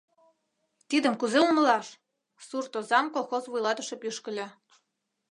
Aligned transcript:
Тидым 0.89 1.13
кузе 1.17 1.39
умылаш?— 1.49 1.87
сурт 2.47 2.73
озам 2.79 3.05
колхоз 3.15 3.43
вуйлатыше 3.51 3.95
пӱшкыльӧ. 4.01 4.47